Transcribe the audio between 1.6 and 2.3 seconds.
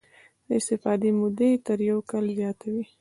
تر یو کال